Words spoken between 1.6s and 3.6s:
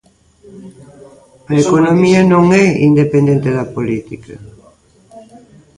economía non é independente